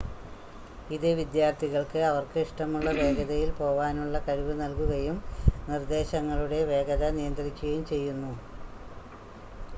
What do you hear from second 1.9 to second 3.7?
അവർക്ക് ഇഷ്ടമുള്ള വേഗതയിൽ